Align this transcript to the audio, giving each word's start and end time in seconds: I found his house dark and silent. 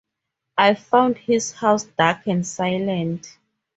I 0.57 0.73
found 0.73 1.19
his 1.19 1.51
house 1.51 1.83
dark 1.83 2.25
and 2.25 2.43
silent. 2.43 3.37